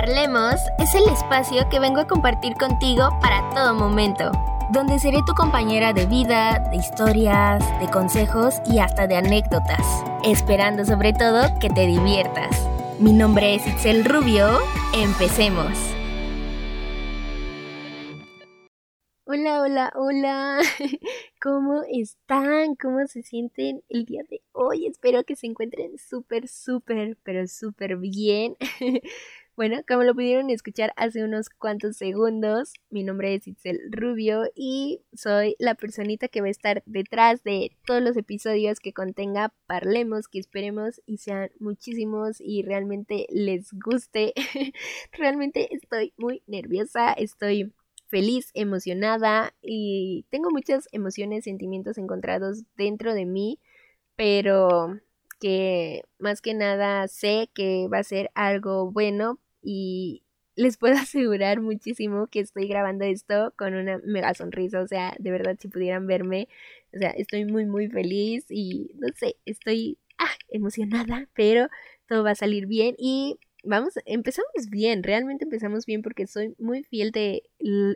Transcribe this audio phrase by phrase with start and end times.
[0.00, 4.32] Parlemos es el espacio que vengo a compartir contigo para todo momento,
[4.72, 10.86] donde seré tu compañera de vida, de historias, de consejos y hasta de anécdotas, esperando
[10.86, 12.66] sobre todo que te diviertas.
[12.98, 14.60] Mi nombre es Itzel Rubio,
[14.94, 15.76] empecemos.
[19.26, 20.60] Hola, hola, hola.
[21.42, 22.74] ¿Cómo están?
[22.74, 24.86] ¿Cómo se sienten el día de hoy?
[24.86, 28.56] Espero que se encuentren súper, súper, pero súper bien.
[29.60, 35.02] Bueno, como lo pudieron escuchar hace unos cuantos segundos, mi nombre es Itzel Rubio y
[35.12, 40.28] soy la personita que va a estar detrás de todos los episodios que contenga Parlemos,
[40.28, 44.32] que esperemos y sean muchísimos y realmente les guste.
[45.12, 47.70] realmente estoy muy nerviosa, estoy
[48.06, 53.58] feliz, emocionada y tengo muchas emociones, sentimientos encontrados dentro de mí,
[54.16, 54.98] pero
[55.38, 60.22] que más que nada sé que va a ser algo bueno y
[60.56, 65.30] les puedo asegurar muchísimo que estoy grabando esto con una mega sonrisa, o sea, de
[65.30, 66.48] verdad si pudieran verme,
[66.94, 71.68] o sea, estoy muy muy feliz y no sé, estoy ah, emocionada, pero
[72.08, 76.82] todo va a salir bien y vamos, empezamos bien, realmente empezamos bien porque soy muy
[76.84, 77.42] fiel de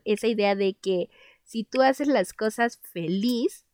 [0.05, 1.09] esa idea de que
[1.45, 3.67] si tú haces las cosas feliz,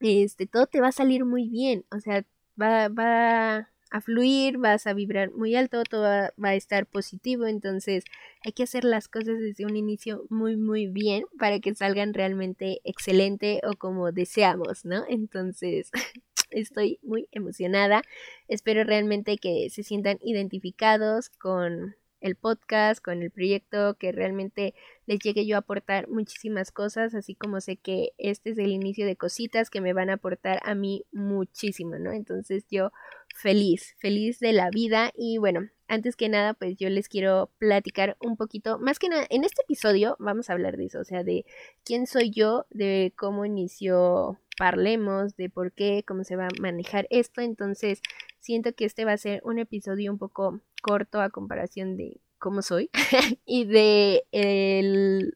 [0.00, 2.24] este, todo te va a salir muy bien, o sea,
[2.60, 8.04] va, va a fluir, vas a vibrar muy alto, todo va, a estar positivo, entonces
[8.44, 12.80] hay que hacer las cosas desde un inicio muy muy bien para que salgan realmente
[12.84, 15.04] excelente o como deseamos, ¿no?
[15.08, 15.90] Entonces
[16.50, 18.02] estoy muy emocionada,
[18.48, 24.74] espero realmente que se sientan identificados con el podcast, con el proyecto, que realmente
[25.08, 29.06] les llegue yo a aportar muchísimas cosas, así como sé que este es el inicio
[29.06, 32.12] de cositas que me van a aportar a mí muchísimo, ¿no?
[32.12, 32.92] Entonces yo
[33.34, 38.18] feliz, feliz de la vida y bueno, antes que nada pues yo les quiero platicar
[38.20, 41.24] un poquito, más que nada, en este episodio vamos a hablar de eso, o sea,
[41.24, 41.46] de
[41.84, 47.06] quién soy yo, de cómo inició Parlemos, de por qué, cómo se va a manejar
[47.08, 48.02] esto, entonces
[48.40, 52.62] siento que este va a ser un episodio un poco corto a comparación de cómo
[52.62, 52.90] soy
[53.46, 54.24] y de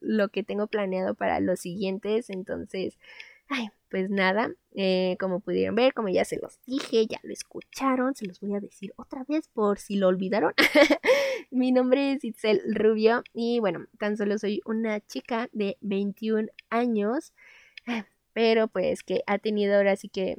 [0.01, 2.99] lo que tengo planeado para los siguientes, entonces
[3.55, 8.15] Ay, pues nada, eh, como pudieron ver, como ya se los dije, ya lo escucharon,
[8.15, 10.55] se los voy a decir otra vez por si lo olvidaron.
[11.51, 17.35] Mi nombre es Itzel Rubio y bueno, tan solo soy una chica de 21 años,
[18.33, 20.39] pero pues que ha tenido ahora sí que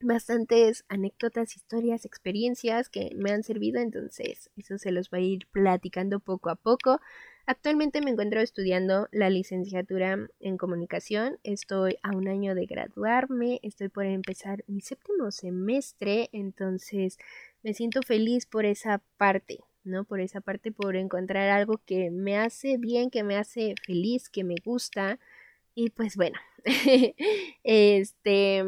[0.00, 5.46] bastantes anécdotas, historias, experiencias que me han servido, entonces eso se los voy a ir
[5.50, 7.00] platicando poco a poco.
[7.46, 13.88] Actualmente me encuentro estudiando la licenciatura en comunicación, estoy a un año de graduarme, estoy
[13.88, 17.18] por empezar mi séptimo semestre, entonces
[17.62, 20.04] me siento feliz por esa parte, ¿no?
[20.04, 24.42] Por esa parte, por encontrar algo que me hace bien, que me hace feliz, que
[24.42, 25.18] me gusta.
[25.74, 26.38] Y pues bueno,
[27.62, 28.64] este,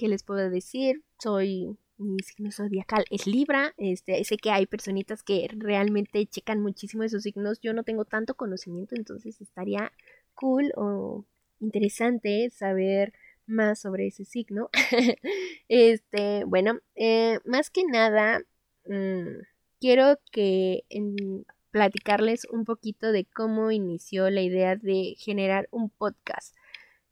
[0.00, 1.02] ¿qué les puedo decir?
[1.18, 3.74] Soy mi signo zodiacal es Libra.
[3.76, 7.60] Este, sé que hay personitas que realmente checan muchísimo esos signos.
[7.60, 9.92] Yo no tengo tanto conocimiento, entonces estaría
[10.32, 11.26] cool o
[11.60, 13.12] interesante saber
[13.44, 14.70] más sobre ese signo.
[15.68, 18.40] este, bueno, eh, más que nada,
[18.86, 19.42] mm,
[19.80, 26.56] quiero que en, platicarles un poquito de cómo inició la idea de generar un podcast.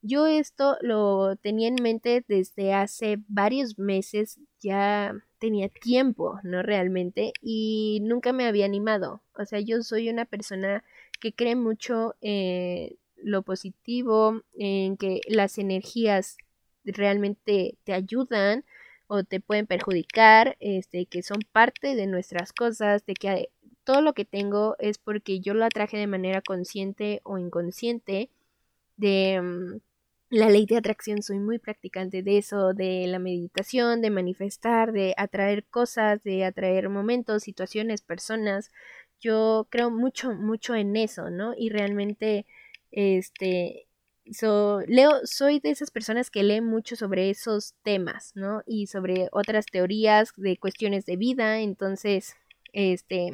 [0.02, 6.62] Yo esto lo tenía en mente desde hace varios meses, ya tenía tiempo, ¿no?
[6.62, 9.22] Realmente, y nunca me había animado.
[9.36, 10.84] O sea, yo soy una persona
[11.20, 16.36] que cree mucho en lo positivo, en que las energías
[16.84, 18.64] realmente te ayudan
[19.08, 23.50] o te pueden perjudicar, este, que son parte de nuestras cosas, de que
[23.84, 28.30] todo lo que tengo es porque yo lo atraje de manera consciente o inconsciente,
[28.96, 29.78] de mm,
[30.30, 35.14] la ley de atracción, soy muy practicante de eso, de la meditación, de manifestar, de
[35.16, 38.70] atraer cosas, de atraer momentos, situaciones, personas.
[39.20, 41.54] Yo creo mucho, mucho en eso, ¿no?
[41.56, 42.46] Y realmente,
[42.90, 43.86] este,
[44.86, 48.62] leo, soy de esas personas que leen mucho sobre esos temas, ¿no?
[48.66, 52.36] Y sobre otras teorías de cuestiones de vida, entonces,
[52.72, 53.30] este,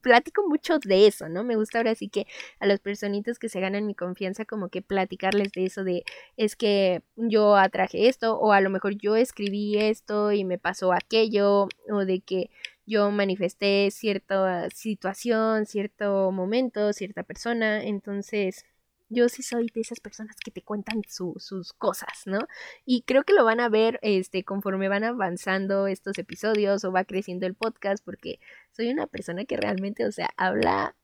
[0.00, 1.44] platico mucho de eso, ¿no?
[1.44, 2.26] Me gusta ahora sí que
[2.60, 6.04] a las personitas que se ganan mi confianza como que platicarles de eso de
[6.36, 10.92] es que yo atraje esto o a lo mejor yo escribí esto y me pasó
[10.92, 12.50] aquello o de que
[12.86, 18.64] yo manifesté cierta situación, cierto momento, cierta persona, entonces
[19.12, 22.40] yo sí soy de esas personas que te cuentan sus cosas, ¿no?
[22.84, 27.04] Y creo que lo van a ver este, conforme van avanzando estos episodios o va
[27.04, 28.40] creciendo el podcast, porque
[28.72, 30.96] soy una persona que realmente, o sea, habla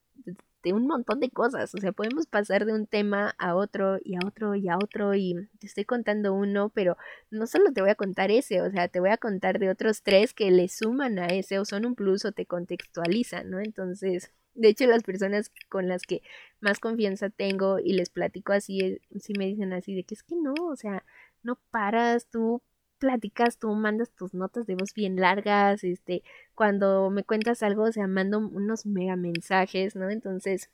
[0.63, 4.17] de un montón de cosas, o sea, podemos pasar de un tema a otro y
[4.17, 6.97] a otro y a otro y te estoy contando uno, pero
[7.31, 10.03] no solo te voy a contar ese, o sea, te voy a contar de otros
[10.03, 13.61] tres que le suman a ese o son un plus o te contextualizan, ¿no?
[13.61, 16.23] Entonces, de hecho, las personas con las que
[16.61, 20.35] más confianza tengo y les platico así, sí me dicen así de que es que
[20.37, 21.05] no, o sea,
[21.43, 22.63] no paras, tú
[22.99, 26.23] platicas, tú mandas tus notas de voz bien largas, este,
[26.57, 30.11] cuando me cuentas algo, o sea, mando unos mega mensajes, ¿no?
[30.11, 30.71] Entonces,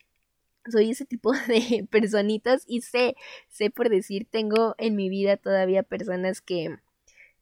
[0.70, 3.16] soy ese tipo de personitas y sé,
[3.50, 6.78] sé por decir, tengo en mi vida todavía personas que,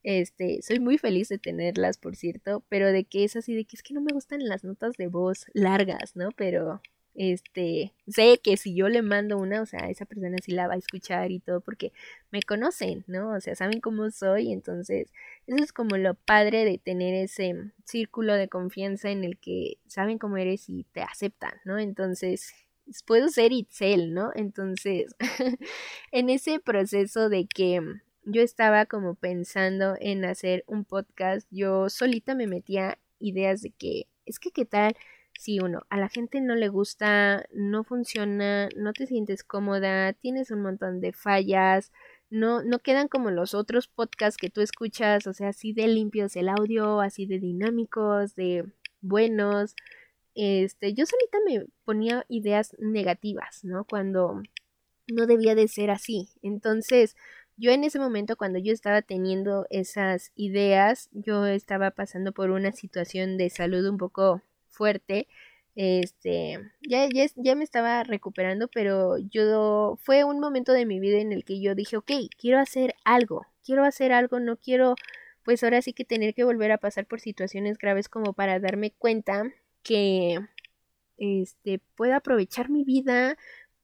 [0.03, 3.75] este, soy muy feliz de tenerlas, por cierto, pero de que es así, de que
[3.75, 6.29] es que no me gustan las notas de voz largas, ¿no?
[6.35, 6.81] Pero
[7.15, 10.73] este, sé que si yo le mando una, o sea, esa persona sí la va
[10.73, 11.91] a escuchar y todo porque
[12.31, 13.33] me conocen, ¿no?
[13.35, 15.11] O sea, saben cómo soy, entonces
[15.47, 20.17] eso es como lo padre de tener ese círculo de confianza en el que saben
[20.17, 21.77] cómo eres y te aceptan, ¿no?
[21.77, 22.53] Entonces,
[23.05, 24.31] puedo ser Itzel, ¿no?
[24.35, 25.15] Entonces,
[26.11, 27.81] en ese proceso de que
[28.25, 34.07] yo estaba como pensando en hacer un podcast, yo solita me metía ideas de que,
[34.25, 34.95] es que qué tal
[35.39, 40.51] si uno a la gente no le gusta, no funciona, no te sientes cómoda, tienes
[40.51, 41.91] un montón de fallas,
[42.29, 46.35] no, no quedan como los otros podcasts que tú escuchas, o sea, así de limpios
[46.35, 48.65] el audio, así de dinámicos, de
[49.01, 49.75] buenos.
[50.35, 53.85] Este, yo solita me ponía ideas negativas, ¿no?
[53.85, 54.41] Cuando
[55.07, 56.29] no debía de ser así.
[56.41, 57.15] Entonces,
[57.57, 62.71] yo en ese momento cuando yo estaba teniendo esas ideas, yo estaba pasando por una
[62.71, 65.27] situación de salud un poco fuerte.
[65.75, 71.19] Este, ya, ya, ya me estaba recuperando, pero yo fue un momento de mi vida
[71.19, 74.95] en el que yo dije, ok, quiero hacer algo, quiero hacer algo, no quiero,
[75.43, 78.91] pues ahora sí que tener que volver a pasar por situaciones graves como para darme
[78.91, 79.43] cuenta
[79.83, 80.39] que,
[81.17, 83.37] este, puedo aprovechar mi vida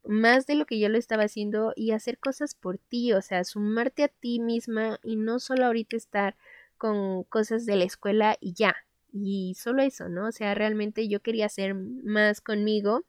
[0.06, 3.44] más de lo que yo lo estaba haciendo y hacer cosas por ti, o sea,
[3.44, 6.36] sumarte a ti misma y no solo ahorita estar
[6.78, 8.76] con cosas de la escuela y ya,
[9.14, 10.28] y solo eso, ¿no?
[10.28, 13.04] O sea, realmente yo quería hacer más conmigo.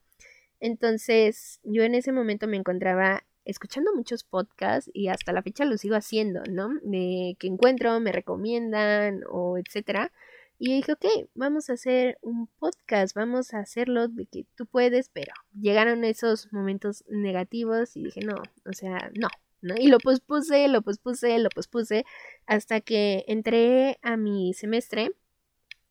[0.61, 5.79] Entonces, yo en ese momento me encontraba escuchando muchos podcasts y hasta la fecha lo
[5.79, 6.71] sigo haciendo, ¿no?
[6.83, 10.13] De que encuentro, me recomiendan o etcétera.
[10.63, 15.09] Y dije, ok, vamos a hacer un podcast, vamos a hacerlo de que tú puedes,
[15.09, 18.35] pero llegaron esos momentos negativos y dije, no,
[18.67, 19.29] o sea, no,
[19.63, 19.75] ¿no?
[19.79, 22.05] Y lo pospuse, lo pospuse, lo pospuse,
[22.47, 25.13] hasta que entré a mi semestre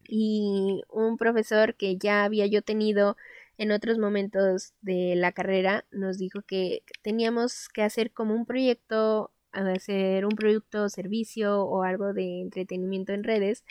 [0.07, 3.17] y un profesor que ya había yo tenido
[3.57, 9.31] en otros momentos de la carrera nos dijo que teníamos que hacer como un proyecto,
[9.51, 13.63] hacer un producto servicio o algo de entretenimiento en redes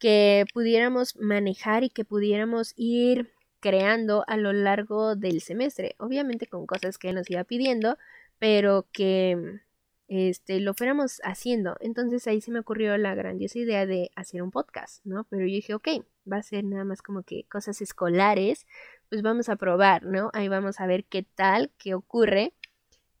[0.00, 3.30] que pudiéramos manejar y que pudiéramos ir
[3.60, 7.98] creando a lo largo del semestre, obviamente con cosas que nos iba pidiendo,
[8.38, 9.60] pero que
[10.08, 11.76] este, lo fuéramos haciendo.
[11.80, 15.24] Entonces ahí se me ocurrió la grandiosa idea de hacer un podcast, ¿no?
[15.24, 15.88] Pero yo dije, ok,
[16.30, 18.66] va a ser nada más como que cosas escolares,
[19.10, 20.30] pues vamos a probar, ¿no?
[20.32, 22.54] Ahí vamos a ver qué tal, qué ocurre.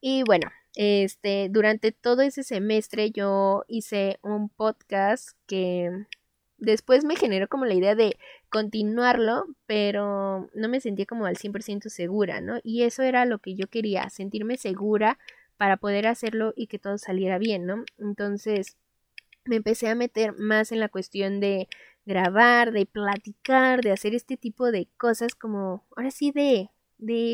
[0.00, 6.06] Y bueno, este, durante todo ese semestre yo hice un podcast que
[6.60, 8.16] después me generó como la idea de
[8.50, 12.60] continuarlo, pero no me sentía como al 100% segura, ¿no?
[12.62, 15.18] Y eso era lo que yo quería, sentirme segura
[15.56, 17.84] para poder hacerlo y que todo saliera bien, ¿no?
[17.98, 18.76] Entonces
[19.44, 21.68] me empecé a meter más en la cuestión de
[22.06, 27.32] grabar, de platicar, de hacer este tipo de cosas como, ahora sí, de, de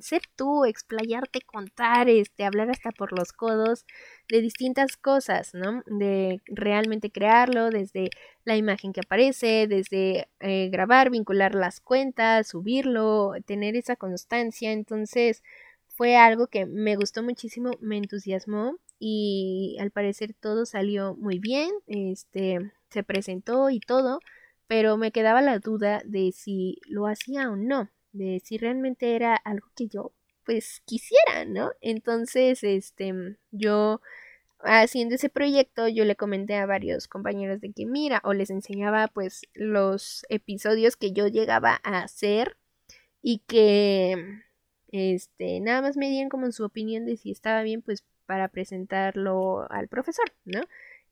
[0.00, 3.86] ser tú, explayarte, contar, este, hablar hasta por los codos
[4.28, 5.82] de distintas cosas, ¿no?
[5.86, 8.10] De realmente crearlo, desde
[8.44, 14.72] la imagen que aparece, desde eh, grabar, vincular las cuentas, subirlo, tener esa constancia.
[14.72, 15.42] Entonces,
[16.00, 21.70] fue algo que me gustó muchísimo, me entusiasmó y al parecer todo salió muy bien,
[21.86, 24.20] este se presentó y todo,
[24.66, 29.36] pero me quedaba la duda de si lo hacía o no, de si realmente era
[29.36, 30.12] algo que yo
[30.44, 31.70] pues quisiera, ¿no?
[31.80, 34.00] Entonces, este yo
[34.62, 39.08] haciendo ese proyecto yo le comenté a varios compañeros de que mira o les enseñaba
[39.08, 42.56] pues los episodios que yo llegaba a hacer
[43.22, 44.42] y que
[44.92, 49.70] este, nada más me dieron como su opinión de si estaba bien, pues para presentarlo
[49.70, 50.60] al profesor, ¿no?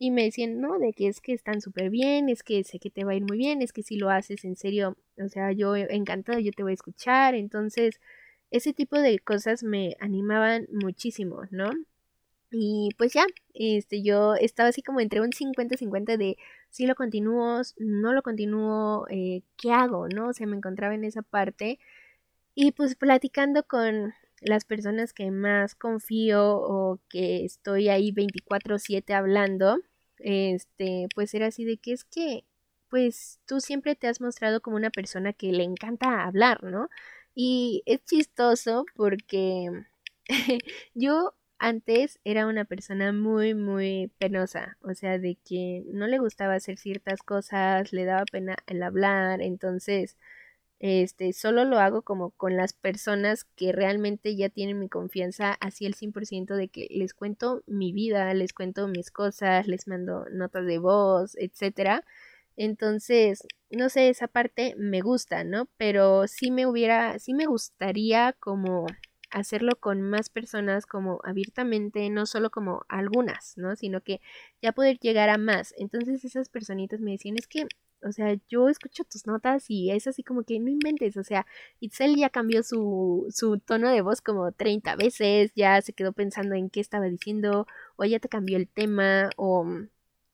[0.01, 2.89] Y me decían, no, de que es que están súper bien, es que sé que
[2.89, 5.51] te va a ir muy bien, es que si lo haces en serio, o sea,
[5.51, 7.99] yo encantada, yo te voy a escuchar, entonces,
[8.49, 11.69] ese tipo de cosas me animaban muchísimo, ¿no?
[12.51, 16.37] Y pues ya, este, yo estaba así como entre un 50-50 de
[16.69, 20.07] si lo continúo, no lo continúo, eh, ¿qué hago?
[20.09, 20.29] ¿No?
[20.29, 21.79] O sea, me encontraba en esa parte.
[22.55, 29.79] Y pues platicando con las personas que más confío o que estoy ahí 24/7 hablando,
[30.19, 32.45] este, pues era así de que es que,
[32.89, 36.89] pues tú siempre te has mostrado como una persona que le encanta hablar, ¿no?
[37.35, 39.69] Y es chistoso porque
[40.93, 46.55] yo antes era una persona muy, muy penosa, o sea, de que no le gustaba
[46.55, 50.17] hacer ciertas cosas, le daba pena el hablar, entonces,
[50.79, 55.85] este, solo lo hago como con las personas que realmente ya tienen mi confianza, así
[55.85, 60.65] el 100% de que les cuento mi vida, les cuento mis cosas, les mando notas
[60.65, 62.05] de voz, etcétera.
[62.55, 65.67] Entonces, no sé, esa parte me gusta, ¿no?
[65.77, 68.85] Pero sí me hubiera, sí me gustaría como
[69.31, 73.75] hacerlo con más personas como abiertamente, no solo como algunas, ¿no?
[73.75, 74.21] Sino que
[74.61, 75.73] ya poder llegar a más.
[75.77, 77.67] Entonces esas personitas me decían, es que,
[78.03, 81.45] o sea, yo escucho tus notas y es así como que no inventes, o sea,
[81.79, 86.55] Itzel ya cambió su, su tono de voz como 30 veces, ya se quedó pensando
[86.55, 89.65] en qué estaba diciendo, o ya te cambió el tema, o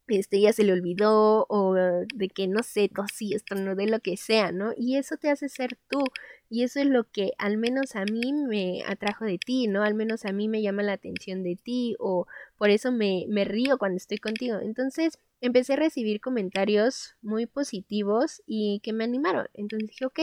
[0.07, 3.99] este, ya se le olvidó o de que no sé, tosí, esto no de lo
[3.99, 4.71] que sea, ¿no?
[4.77, 6.03] Y eso te hace ser tú
[6.49, 9.83] y eso es lo que al menos a mí me atrajo de ti, ¿no?
[9.83, 13.45] Al menos a mí me llama la atención de ti o por eso me, me
[13.45, 14.59] río cuando estoy contigo.
[14.61, 19.47] Entonces empecé a recibir comentarios muy positivos y que me animaron.
[19.53, 20.19] Entonces dije, ok,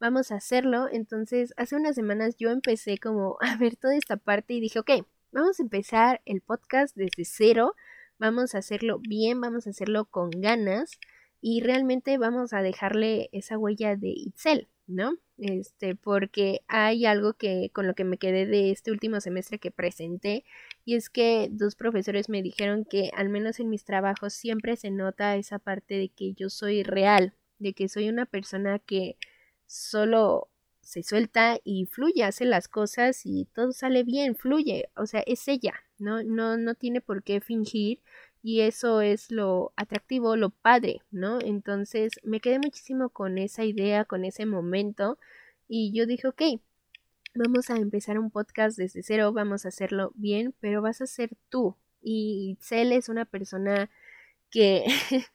[0.00, 0.88] vamos a hacerlo.
[0.90, 4.90] Entonces hace unas semanas yo empecé como a ver toda esta parte y dije, ok,
[5.32, 7.74] vamos a empezar el podcast desde cero
[8.18, 10.98] vamos a hacerlo bien, vamos a hacerlo con ganas
[11.40, 15.16] y realmente vamos a dejarle esa huella de Itzel, ¿no?
[15.38, 19.70] Este, porque hay algo que con lo que me quedé de este último semestre que
[19.70, 20.44] presenté
[20.84, 24.90] y es que dos profesores me dijeron que al menos en mis trabajos siempre se
[24.90, 29.16] nota esa parte de que yo soy real, de que soy una persona que
[29.66, 30.48] solo
[30.80, 35.48] se suelta y fluye, hace las cosas y todo sale bien, fluye, o sea, es
[35.48, 36.22] ella, ¿no?
[36.22, 38.00] No, no tiene por qué fingir
[38.44, 41.40] y eso es lo atractivo, lo padre, ¿no?
[41.40, 45.18] Entonces me quedé muchísimo con esa idea, con ese momento
[45.66, 46.42] y yo dije, ok,
[47.34, 51.30] vamos a empezar un podcast desde cero, vamos a hacerlo bien, pero vas a ser
[51.48, 51.74] tú.
[52.02, 53.90] Y Cel es una persona
[54.50, 54.84] que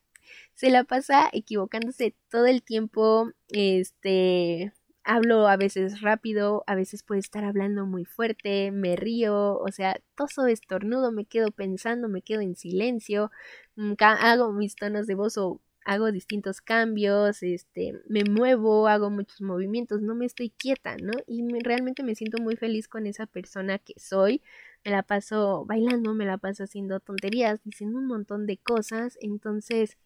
[0.53, 4.71] se la pasa equivocándose todo el tiempo, este,
[5.09, 9.99] hablo a veces rápido, a veces puede estar hablando muy fuerte, me río, o sea,
[10.15, 13.31] todo estornudo, me quedo pensando, me quedo en silencio,
[13.75, 19.41] mm, hago mis tonos de voz o hago distintos cambios, este, me muevo, hago muchos
[19.41, 21.13] movimientos, no me estoy quieta, ¿no?
[21.25, 24.43] Y realmente me siento muy feliz con esa persona que soy.
[24.85, 29.97] Me la paso bailando, me la paso haciendo tonterías, diciendo un montón de cosas, entonces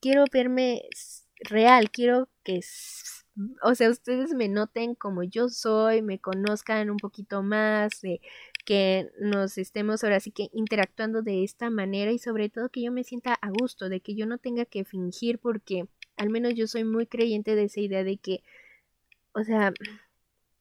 [0.00, 0.82] quiero verme
[1.44, 2.60] real, quiero que
[3.62, 8.20] o sea, ustedes me noten como yo soy, me conozcan un poquito más, de
[8.64, 12.92] que nos estemos ahora sí que interactuando de esta manera y sobre todo que yo
[12.92, 16.66] me sienta a gusto, de que yo no tenga que fingir porque al menos yo
[16.66, 18.42] soy muy creyente de esa idea de que,
[19.32, 19.72] o sea,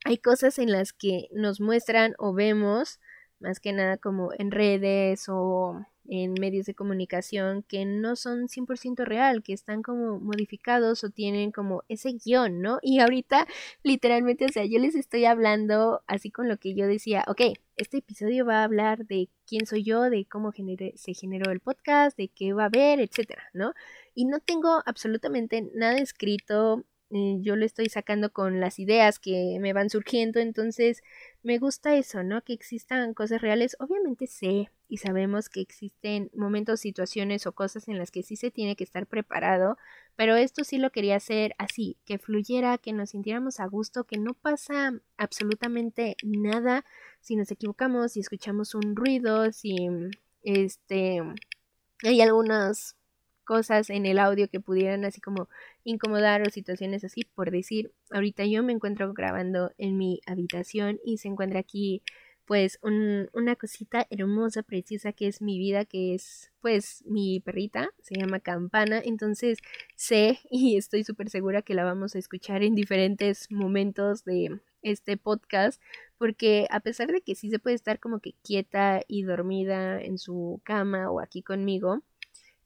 [0.06, 3.00] hay cosas en las que nos muestran o vemos,
[3.40, 9.06] más que nada como en redes o en medios de comunicación que no son 100%
[9.06, 12.80] real, que están como modificados o tienen como ese guion, ¿no?
[12.82, 13.48] Y ahorita
[13.84, 17.42] literalmente, o sea, yo les estoy hablando así con lo que yo decía, ok,
[17.78, 22.18] este episodio va a hablar de quién soy yo, de cómo se generó el podcast,
[22.18, 23.74] de qué va a haber, etcétera, ¿no?
[24.14, 29.58] Y no tengo absolutamente nada escrito, eh, yo lo estoy sacando con las ideas que
[29.60, 31.04] me van surgiendo, entonces
[31.44, 32.42] me gusta eso, ¿no?
[32.42, 33.76] Que existan cosas reales.
[33.80, 38.52] Obviamente sé y sabemos que existen momentos, situaciones o cosas en las que sí se
[38.52, 39.78] tiene que estar preparado,
[40.18, 44.18] pero esto sí lo quería hacer así, que fluyera, que nos sintiéramos a gusto, que
[44.18, 46.84] no pasa absolutamente nada
[47.22, 49.78] si nos equivocamos, si escuchamos un ruido, si
[50.44, 51.22] este
[52.04, 52.98] hay algunas
[53.46, 55.48] cosas en el audio que pudieran así como
[55.86, 61.20] incomodar o situaciones así, por decir, ahorita yo me encuentro grabando en mi habitación y
[61.20, 62.04] se encuentra aquí
[62.52, 68.16] pues una cosita hermosa, preciosa que es mi vida, que es pues mi perrita, se
[68.20, 69.60] llama Campana, entonces
[69.96, 75.16] sé y estoy súper segura que la vamos a escuchar en diferentes momentos de este
[75.16, 75.82] podcast,
[76.18, 80.18] porque a pesar de que sí se puede estar como que quieta y dormida en
[80.18, 82.02] su cama o aquí conmigo,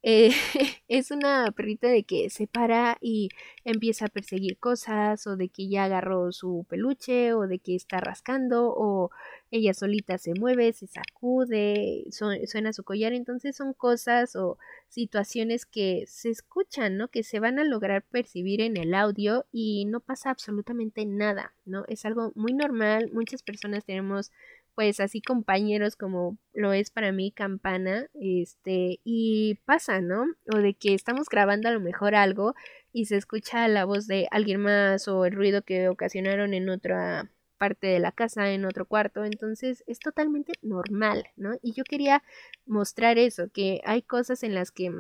[0.08, 0.30] eh,
[0.88, 3.30] es una perrita de que se para y
[3.64, 8.00] empieza a perseguir cosas o de que ya agarró su peluche o de que está
[8.00, 9.10] rascando o
[9.50, 14.60] ella solita se mueve, se sacude, suena su collar, entonces son cosas o
[14.90, 17.08] situaciones que se escuchan, ¿no?
[17.08, 21.84] Que se van a lograr percibir en el audio y no pasa absolutamente nada, ¿no?
[21.88, 24.32] Es algo muy normal, muchas personas tenemos
[24.76, 30.26] pues así compañeros como lo es para mí Campana, este, y pasa, ¿no?
[30.54, 32.56] O de que estamos grabando a lo mejor algo
[32.92, 37.32] y se escucha la voz de alguien más o el ruido que ocasionaron en otra
[37.58, 41.54] parte de la casa, en otro cuarto, entonces es totalmente normal, ¿no?
[41.62, 42.24] Y yo quería
[42.66, 44.92] mostrar eso, que hay cosas en las que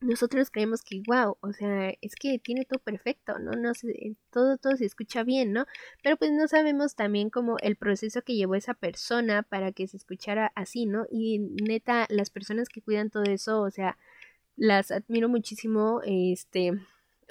[0.00, 3.52] nosotros creemos que wow, o sea, es que tiene todo perfecto, ¿no?
[3.52, 5.66] No sé, todo todo se escucha bien, ¿no?
[6.02, 9.96] Pero pues no sabemos también como el proceso que llevó esa persona para que se
[9.98, 11.06] escuchara así, ¿no?
[11.10, 13.98] Y neta, las personas que cuidan todo eso, o sea,
[14.56, 16.72] las admiro muchísimo, este,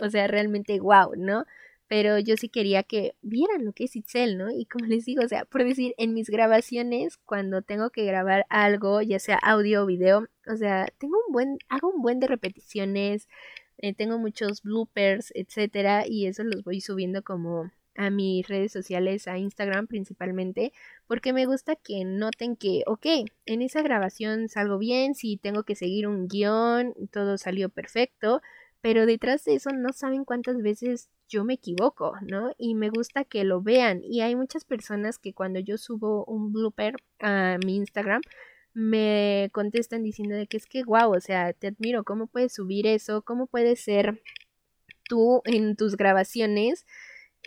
[0.02, 1.46] o sea, realmente wow, ¿no?
[1.90, 4.52] Pero yo sí quería que vieran lo que es Itzel, ¿no?
[4.52, 8.46] Y como les digo, o sea, por decir, en mis grabaciones, cuando tengo que grabar
[8.50, 12.28] algo, ya sea audio o video, o sea, tengo un buen, hago un buen de
[12.28, 13.28] repeticiones,
[13.80, 19.28] eh, tengo muchos bloopers, etcétera, y eso los voy subiendo como a mis redes sociales,
[19.28, 20.72] a Instagram principalmente,
[21.08, 23.06] porque me gusta que noten que, ok,
[23.48, 28.42] en esa grabación salgo bien, si tengo que seguir un guion, todo salió perfecto,
[28.82, 32.54] pero detrás de eso no saben cuántas veces yo me equivoco, ¿no?
[32.58, 34.02] Y me gusta que lo vean.
[34.04, 38.22] Y hay muchas personas que cuando yo subo un blooper a mi Instagram,
[38.74, 42.88] me contestan diciendo de que es que wow, o sea, te admiro, ¿cómo puedes subir
[42.88, 43.22] eso?
[43.24, 44.22] ¿Cómo puedes ser
[45.08, 46.86] tú en tus grabaciones?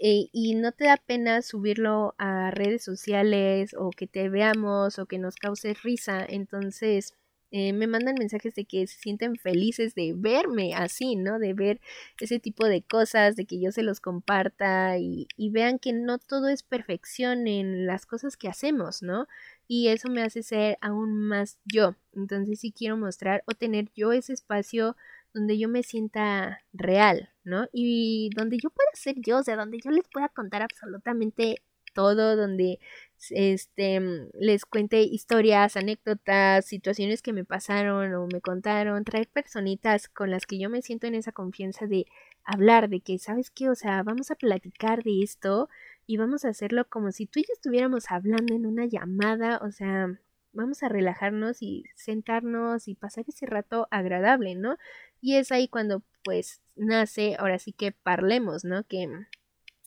[0.01, 5.07] Eh, y no te da pena subirlo a redes sociales o que te veamos o
[5.07, 6.25] que nos cause risa.
[6.29, 7.15] Entonces,
[7.53, 11.39] eh, me mandan mensajes de que se sienten felices de verme así, ¿no?
[11.39, 11.81] De ver
[12.19, 16.19] ese tipo de cosas, de que yo se los comparta y, y vean que no
[16.19, 19.29] todo es perfección en las cosas que hacemos, ¿no?
[19.69, 21.95] Y eso me hace ser aún más yo.
[22.15, 24.97] Entonces sí quiero mostrar o tener yo ese espacio
[25.35, 27.67] donde yo me sienta real, ¿no?
[27.73, 31.63] Y donde yo pueda ser yo, o sea, donde yo les pueda contar absolutamente
[31.95, 32.81] todo, donde
[33.31, 40.09] este, mm, les cuente historias, anécdotas, situaciones que me pasaron o me contaron, traer personitas
[40.09, 42.07] con las que yo me siento en esa confianza de
[42.45, 43.71] hablar, de que, ¿sabes qué?
[43.71, 45.69] O sea, vamos a platicar de esto
[46.07, 49.71] y vamos a hacerlo como si tú y yo estuviéramos hablando en una llamada, o
[49.71, 50.19] sea,
[50.53, 54.77] vamos a relajarnos y sentarnos y pasar ese rato agradable, ¿no?
[55.21, 58.85] Y es ahí cuando pues nace, ahora sí que parlemos, ¿no?
[58.85, 59.09] Que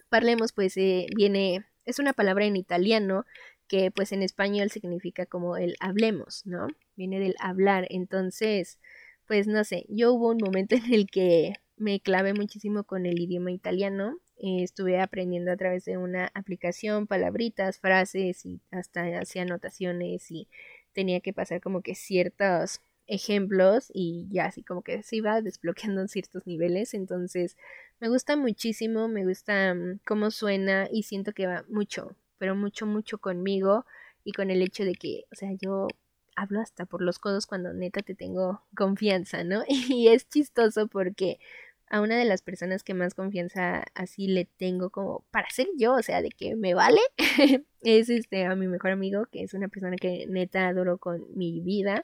[0.10, 3.26] parlemos pues eh, viene es una palabra en italiano
[3.68, 6.68] que pues en español significa como el hablemos, ¿no?
[6.96, 7.88] Viene del hablar.
[7.90, 8.80] Entonces,
[9.28, 13.20] pues no sé, yo hubo un momento en el que me clavé muchísimo con el
[13.20, 14.18] idioma italiano.
[14.38, 20.48] Eh, estuve aprendiendo a través de una aplicación palabritas, frases y hasta hacía anotaciones y
[20.94, 26.08] tenía que pasar como que ciertos ejemplos y ya así como que se iba desbloqueando
[26.08, 26.94] ciertos niveles.
[26.94, 27.58] Entonces,
[28.00, 32.86] me gusta muchísimo, me gusta mm, cómo suena y siento que va mucho, pero mucho,
[32.86, 33.86] mucho conmigo
[34.24, 35.88] y con el hecho de que, o sea, yo
[36.36, 39.64] hablo hasta por los codos cuando neta te tengo confianza, ¿no?
[39.90, 41.40] Y es chistoso porque
[41.88, 45.94] a una de las personas que más confianza así le tengo como para ser yo,
[45.94, 47.00] o sea, de que me vale,
[47.82, 51.62] es este a mi mejor amigo, que es una persona que neta adoro con mi
[51.62, 52.04] vida.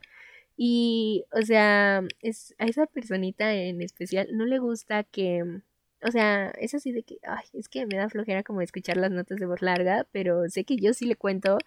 [0.58, 5.62] Y, o sea, es, a esa personita en especial no le gusta que
[6.04, 9.12] o sea, es así de que, ay, es que me da flojera como escuchar las
[9.12, 11.60] notas de voz larga, pero sé que yo sí le cuento,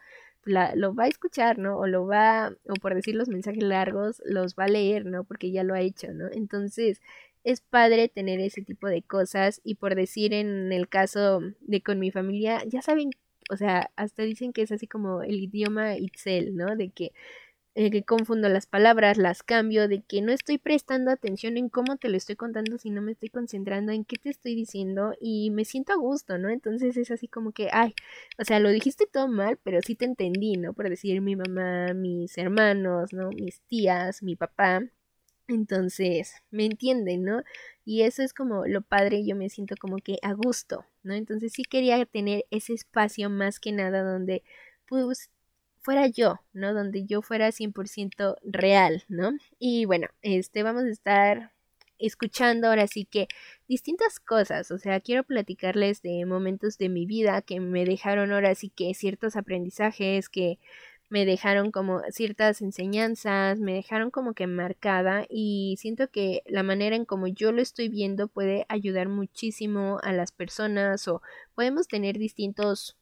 [0.45, 1.79] la, lo va a escuchar, ¿no?
[1.79, 5.25] O lo va, o por decir los mensajes largos, los va a leer, ¿no?
[5.25, 6.29] Porque ya lo ha hecho, ¿no?
[6.33, 7.01] Entonces,
[7.45, 11.99] es padre tener ese tipo de cosas y por decir en el caso de con
[12.01, 13.11] mi familia, ya saben,
[13.51, 16.75] o sea, hasta dicen que es así como el idioma Itzel, ¿no?
[16.77, 17.13] De que
[17.77, 21.97] eh, que confundo las palabras, las cambio, de que no estoy prestando atención en cómo
[21.97, 25.65] te lo estoy contando, sino me estoy concentrando en qué te estoy diciendo y me
[25.65, 26.51] siento a gusto, ¿no?
[26.51, 27.95] Entonces es así como que, ay,
[28.39, 30.73] o sea, lo dijiste todo mal, pero sí te entendí, ¿no?
[30.73, 33.31] Por decir mi mamá, mis hermanos, ¿no?
[33.31, 34.83] Mis tías, mi papá.
[35.49, 37.43] Entonces, me entienden, ¿no?
[37.85, 41.15] Y eso es como lo padre, yo me siento como que a gusto, ¿no?
[41.15, 44.43] Entonces sí quería tener ese espacio más que nada donde
[44.87, 45.31] pues
[45.85, 46.73] fuera yo, ¿no?
[46.75, 49.33] Donde yo fuera 100% real, ¿no?
[49.59, 51.53] Y bueno, este vamos a estar
[51.99, 53.29] escuchando ahora sí que
[53.69, 58.55] distintas cosas, o sea, quiero platicarles de momentos de mi vida que me dejaron ahora
[58.55, 60.59] sí que ciertos aprendizajes que
[61.11, 66.97] me dejaron como ciertas enseñanzas, me dejaron como que marcada y siento que la manera
[66.97, 71.23] en como yo lo estoy viendo puede ayudar muchísimo a las personas o
[71.55, 72.97] podemos tener distintos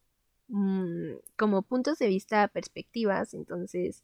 [0.48, 4.02] mm, como puntos de vista, perspectivas, entonces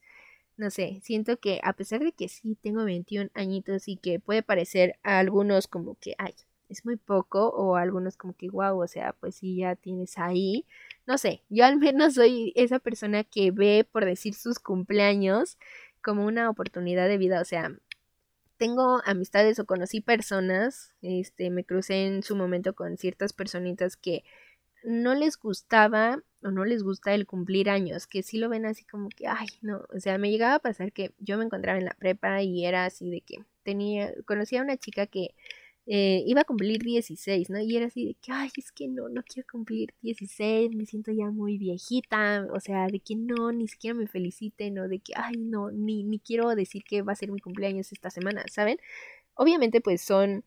[0.59, 4.43] no sé, siento que a pesar de que sí tengo 21 añitos y que puede
[4.43, 6.35] parecer a algunos como que, ay,
[6.69, 10.19] es muy poco o a algunos como que, wow, o sea, pues sí, ya tienes
[10.19, 10.67] ahí,
[11.07, 15.59] no sé, yo al menos soy esa persona que ve, por decir, sus cumpleaños
[16.03, 17.73] como una oportunidad de vida, o sea,
[18.59, 24.25] tengo amistades o conocí personas, este, me crucé en su momento con ciertas personitas que
[24.83, 28.85] no les gustaba o no les gusta el cumplir años, que sí lo ven así
[28.85, 31.85] como que, ay, no, o sea, me llegaba a pasar que yo me encontraba en
[31.85, 35.35] la prepa y era así de que tenía, conocía a una chica que
[35.91, 37.61] eh, iba a cumplir 16, ¿no?
[37.61, 41.13] Y era así de que, ay, es que no, no quiero cumplir 16, me siento
[41.13, 45.15] ya muy viejita, o sea, de que no, ni siquiera me feliciten, o de que,
[45.17, 48.79] ay, no, ni, ni quiero decir que va a ser mi cumpleaños esta semana, ¿saben?
[49.35, 50.45] Obviamente, pues son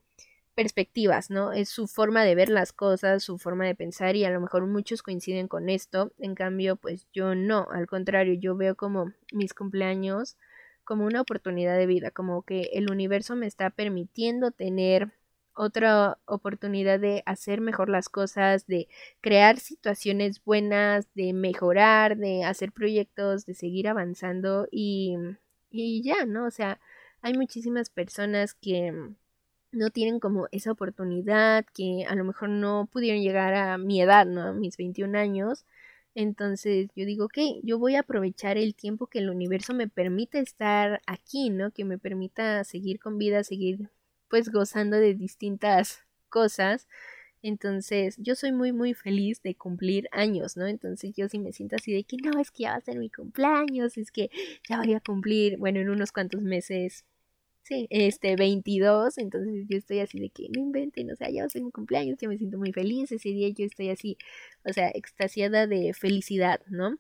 [0.56, 1.54] perspectivas, ¿no?
[1.54, 4.68] Es su forma de ver las cosas, su forma de pensar y a lo mejor
[4.68, 9.54] muchos coinciden con esto, en cambio pues yo no, al contrario, yo veo como mis
[9.54, 10.38] cumpleaños
[10.84, 15.12] como una oportunidad de vida, como que el universo me está permitiendo tener
[15.54, 18.88] otra oportunidad de hacer mejor las cosas, de
[19.22, 25.16] crear situaciones buenas, de mejorar, de hacer proyectos, de seguir avanzando y,
[25.70, 26.46] y ya, ¿no?
[26.46, 26.80] O sea,
[27.22, 29.14] hay muchísimas personas que
[29.72, 34.26] no tienen como esa oportunidad, que a lo mejor no pudieron llegar a mi edad,
[34.26, 34.42] ¿no?
[34.44, 35.66] A mis 21 años.
[36.16, 40.40] Entonces yo digo que yo voy a aprovechar el tiempo que el universo me permite
[40.40, 41.72] estar aquí, ¿no?
[41.72, 43.90] Que me permita seguir con vida, seguir
[44.30, 46.88] pues gozando de distintas cosas.
[47.44, 50.68] Entonces, yo soy muy, muy feliz de cumplir años, ¿no?
[50.68, 52.98] Entonces, yo sí me siento así de que no, es que ya va a ser
[53.00, 54.30] mi cumpleaños, es que
[54.70, 57.04] ya voy a cumplir, bueno, en unos cuantos meses,
[57.66, 61.48] Sí, este 22, entonces yo estoy así de que no inventen, o sea, ya va
[61.54, 64.18] a mi cumpleaños, yo me siento muy feliz, ese día yo estoy así,
[64.66, 66.98] o sea, extasiada de felicidad, ¿no?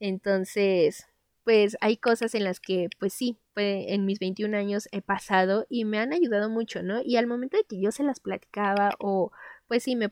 [0.00, 1.06] Entonces,
[1.44, 5.66] pues hay cosas en las que, pues sí, pues, en mis 21 años he pasado
[5.70, 7.00] y me han ayudado mucho, ¿no?
[7.04, 9.32] Y al momento de que yo se las platicaba o
[9.68, 10.08] pues sí, me,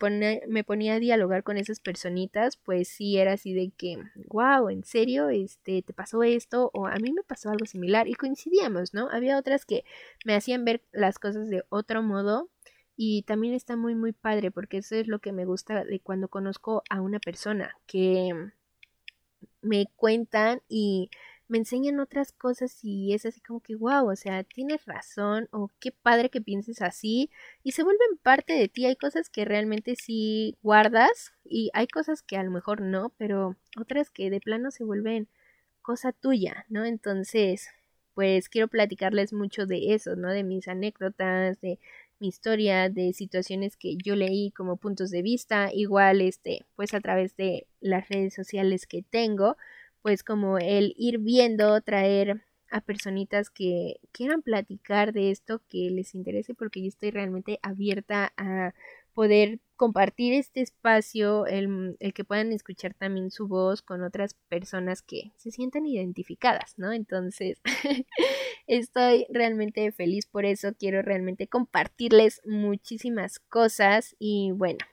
[0.48, 4.84] me ponía a dialogar con esas personitas, pues sí era así de que, wow, ¿en
[4.84, 5.28] serio?
[5.28, 6.70] Este, ¿te pasó esto?
[6.74, 9.08] O a mí me pasó algo similar y coincidíamos, ¿no?
[9.10, 9.84] Había otras que
[10.24, 12.48] me hacían ver las cosas de otro modo
[12.96, 16.28] y también está muy, muy padre porque eso es lo que me gusta de cuando
[16.28, 18.32] conozco a una persona que
[19.62, 21.10] me cuentan y
[21.48, 25.70] me enseñan otras cosas y es así como que, wow, o sea, tienes razón o
[25.80, 27.30] qué padre que pienses así
[27.62, 28.86] y se vuelven parte de ti.
[28.86, 33.56] Hay cosas que realmente sí guardas y hay cosas que a lo mejor no, pero
[33.78, 35.28] otras que de plano se vuelven
[35.82, 36.84] cosa tuya, ¿no?
[36.84, 37.68] Entonces,
[38.14, 40.30] pues quiero platicarles mucho de eso, ¿no?
[40.30, 41.78] De mis anécdotas, de
[42.20, 47.00] mi historia, de situaciones que yo leí como puntos de vista, igual este, pues a
[47.00, 49.56] través de las redes sociales que tengo
[50.04, 56.14] pues como el ir viendo, traer a personitas que quieran platicar de esto, que les
[56.14, 58.74] interese, porque yo estoy realmente abierta a
[59.14, 65.00] poder compartir este espacio, el, el, que puedan escuchar también su voz con otras personas
[65.00, 66.92] que se sientan identificadas, ¿no?
[66.92, 67.62] Entonces,
[68.66, 74.84] estoy realmente feliz por eso, quiero realmente compartirles muchísimas cosas y bueno,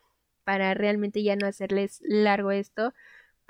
[0.46, 2.94] para realmente ya no hacerles largo esto,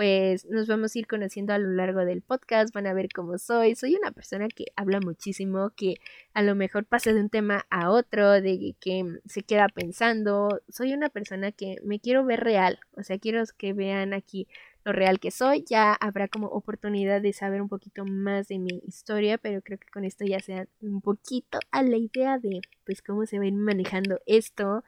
[0.01, 3.37] pues nos vamos a ir conociendo a lo largo del podcast, van a ver cómo
[3.37, 3.75] soy.
[3.75, 5.97] Soy una persona que habla muchísimo, que
[6.33, 10.59] a lo mejor pasa de un tema a otro, de que se queda pensando.
[10.69, 14.47] Soy una persona que me quiero ver real, o sea, quiero que vean aquí
[14.85, 15.65] lo real que soy.
[15.69, 19.91] Ya habrá como oportunidad de saber un poquito más de mi historia, pero creo que
[19.91, 23.49] con esto ya se un poquito a la idea de pues cómo se va a
[23.49, 24.83] ir manejando esto,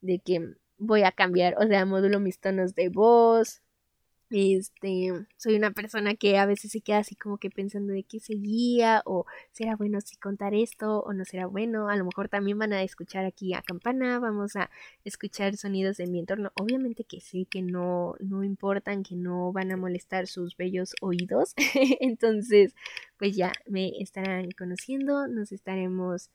[0.00, 3.62] de que voy a cambiar, o sea, modulo mis tonos de voz,
[4.30, 8.18] este, soy una persona que a veces se queda así como que pensando de qué
[8.18, 11.88] seguía o será bueno si contar esto o no será bueno.
[11.88, 14.70] A lo mejor también van a escuchar aquí a campana, vamos a
[15.04, 16.52] escuchar sonidos de mi entorno.
[16.60, 21.54] Obviamente que sí, que no, no importan, que no van a molestar sus bellos oídos.
[22.00, 22.74] Entonces,
[23.18, 26.30] pues ya me estarán conociendo, nos estaremos,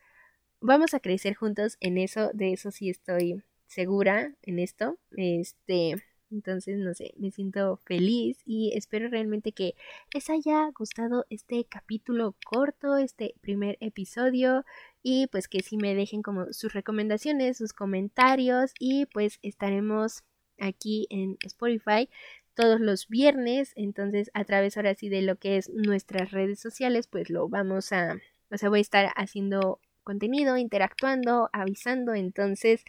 [0.61, 4.97] vamos a crecer juntos en eso, de eso sí estoy segura en esto.
[5.17, 9.75] Este entonces, no sé, me siento feliz y espero realmente que
[10.13, 14.65] les haya gustado este capítulo corto, este primer episodio
[15.03, 20.23] y pues que sí me dejen como sus recomendaciones, sus comentarios y pues estaremos
[20.57, 22.09] aquí en Spotify
[22.53, 27.07] todos los viernes, entonces a través ahora sí de lo que es nuestras redes sociales,
[27.07, 28.17] pues lo vamos a,
[28.51, 32.83] o sea, voy a estar haciendo contenido, interactuando, avisando, entonces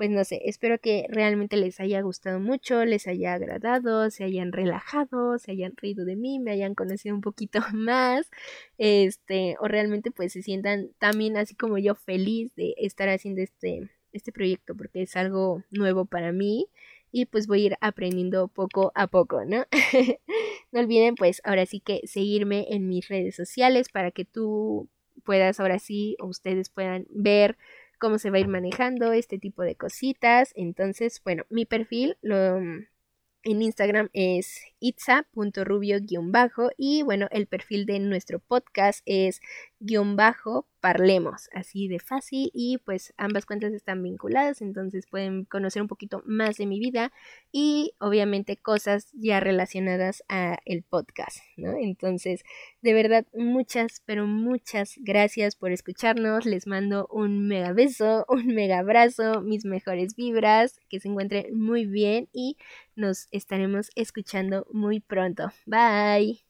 [0.00, 4.50] pues no sé, espero que realmente les haya gustado mucho, les haya agradado, se hayan
[4.50, 8.30] relajado, se hayan reído de mí, me hayan conocido un poquito más,
[8.78, 13.90] este, o realmente pues se sientan también así como yo feliz de estar haciendo este,
[14.12, 16.68] este proyecto porque es algo nuevo para mí
[17.12, 19.66] y pues voy a ir aprendiendo poco a poco, ¿no?
[20.72, 24.88] no olviden pues ahora sí que seguirme en mis redes sociales para que tú
[25.26, 27.58] puedas ahora sí o ustedes puedan ver
[28.00, 30.52] cómo se va a ir manejando este tipo de cositas.
[30.56, 38.40] Entonces, bueno, mi perfil lo, en Instagram es itza.rubio-bajo y bueno, el perfil de nuestro
[38.40, 39.40] podcast es
[39.78, 45.82] guion bajo parlemos, así de fácil y pues ambas cuentas están vinculadas, entonces pueden conocer
[45.82, 47.12] un poquito más de mi vida
[47.52, 51.72] y obviamente cosas ya relacionadas a el podcast, ¿no?
[51.72, 52.42] Entonces,
[52.82, 58.78] de verdad, muchas, pero muchas gracias por escucharnos, les mando un mega beso, un mega
[58.78, 62.56] abrazo, mis mejores vibras, que se encuentren muy bien y
[62.96, 65.52] nos estaremos escuchando muy pronto.
[65.66, 66.49] Bye.